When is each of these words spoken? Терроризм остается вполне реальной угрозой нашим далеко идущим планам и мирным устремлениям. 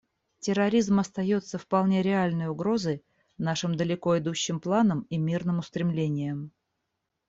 Терроризм 0.39 0.99
остается 0.99 1.59
вполне 1.59 2.01
реальной 2.01 2.47
угрозой 2.47 3.05
нашим 3.37 3.75
далеко 3.75 4.17
идущим 4.17 4.59
планам 4.59 5.01
и 5.11 5.19
мирным 5.19 5.59
устремлениям. 5.59 6.49